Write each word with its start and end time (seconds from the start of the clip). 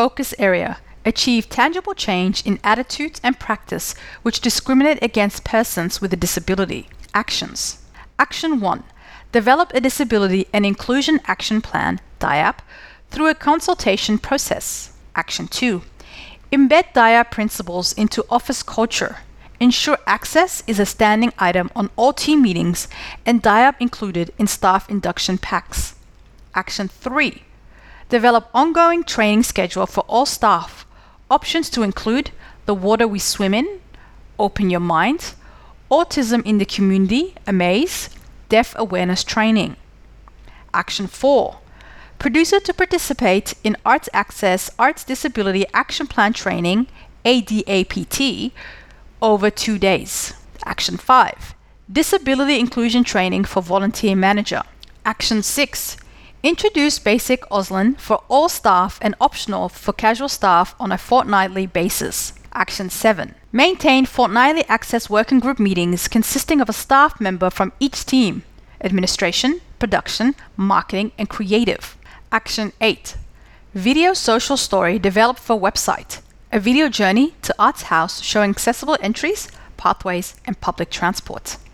focus 0.00 0.32
area. 0.38 0.78
Achieve 1.04 1.50
tangible 1.50 1.92
change 1.92 2.46
in 2.46 2.58
attitudes 2.64 3.20
and 3.22 3.38
practice 3.38 3.94
which 4.22 4.40
discriminate 4.40 4.98
against 5.02 5.44
persons 5.44 6.00
with 6.00 6.10
a 6.14 6.16
disability. 6.16 6.88
Actions. 7.12 7.84
Action 8.18 8.60
1. 8.60 8.82
Develop 9.30 9.70
a 9.74 9.80
disability 9.82 10.46
and 10.54 10.64
inclusion 10.64 11.20
action 11.26 11.60
plan, 11.60 12.00
DIAP, 12.18 12.60
through 13.10 13.28
a 13.28 13.34
consultation 13.34 14.16
process. 14.16 14.96
Action 15.14 15.46
2. 15.46 15.82
Embed 16.50 16.94
DIAP 16.94 17.30
principles 17.30 17.92
into 17.92 18.24
office 18.30 18.62
culture. 18.62 19.18
Ensure 19.60 19.98
access 20.06 20.62
is 20.66 20.80
a 20.80 20.86
standing 20.86 21.34
item 21.38 21.70
on 21.76 21.90
all 21.96 22.14
team 22.14 22.40
meetings 22.40 22.88
and 23.26 23.42
DIAP 23.42 23.74
included 23.80 24.32
in 24.38 24.46
staff 24.46 24.88
induction 24.88 25.36
packs. 25.36 25.94
Action 26.54 26.88
3. 26.88 27.42
Develop 28.10 28.50
ongoing 28.52 29.04
training 29.04 29.44
schedule 29.44 29.86
for 29.86 30.00
all 30.08 30.26
staff. 30.26 30.84
Options 31.30 31.70
to 31.70 31.82
include 31.82 32.32
the 32.66 32.74
water 32.74 33.06
we 33.06 33.20
swim 33.20 33.54
in, 33.54 33.80
open 34.36 34.68
your 34.68 34.80
mind, 34.80 35.34
autism 35.92 36.44
in 36.44 36.58
the 36.58 36.64
community, 36.64 37.34
AMAZE, 37.46 38.10
deaf 38.48 38.74
awareness 38.76 39.22
training. 39.22 39.76
Action 40.74 41.06
4. 41.06 41.58
Producer 42.18 42.58
to 42.58 42.74
participate 42.74 43.54
in 43.62 43.76
Arts 43.86 44.08
Access 44.12 44.70
Arts 44.76 45.04
Disability 45.04 45.64
Action 45.72 46.08
Plan 46.08 46.32
Training, 46.32 46.88
ADAPT, 47.24 48.50
over 49.22 49.50
two 49.50 49.78
days. 49.78 50.34
Action 50.64 50.96
5. 50.96 51.54
Disability 51.90 52.58
Inclusion 52.58 53.04
Training 53.04 53.44
for 53.44 53.62
Volunteer 53.62 54.16
Manager. 54.16 54.62
Action 55.04 55.44
6. 55.44 55.96
Introduce 56.42 56.98
basic 56.98 57.42
Auslan 57.50 57.98
for 58.00 58.22
all 58.30 58.48
staff 58.48 58.98
and 59.02 59.14
optional 59.20 59.68
for 59.68 59.92
casual 59.92 60.30
staff 60.30 60.74
on 60.80 60.90
a 60.90 60.96
fortnightly 60.96 61.66
basis. 61.66 62.32
Action 62.54 62.88
7. 62.88 63.34
Maintain 63.52 64.06
fortnightly 64.06 64.64
access 64.66 65.10
working 65.10 65.38
group 65.38 65.58
meetings 65.58 66.08
consisting 66.08 66.62
of 66.62 66.70
a 66.70 66.72
staff 66.72 67.20
member 67.20 67.50
from 67.50 67.74
each 67.78 68.06
team 68.06 68.42
administration, 68.80 69.60
production, 69.78 70.34
marketing, 70.56 71.12
and 71.18 71.28
creative. 71.28 71.98
Action 72.32 72.72
8. 72.80 73.16
Video 73.74 74.14
social 74.14 74.56
story 74.56 74.98
developed 74.98 75.40
for 75.40 75.60
website. 75.60 76.22
A 76.50 76.58
video 76.58 76.88
journey 76.88 77.34
to 77.42 77.54
Arts 77.58 77.82
House 77.82 78.22
showing 78.22 78.48
accessible 78.48 78.96
entries, 79.02 79.48
pathways, 79.76 80.36
and 80.46 80.58
public 80.62 80.88
transport. 80.88 81.58